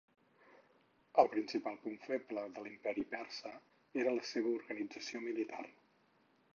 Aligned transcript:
El 1.23 1.27
principal 1.33 1.77
punt 1.83 1.99
feble 2.07 2.47
de 2.55 2.65
l'imperi 2.69 3.05
persa 3.13 3.53
era 4.05 4.17
la 4.19 4.27
seva 4.35 4.57
organització 4.59 5.27
militar. 5.31 5.65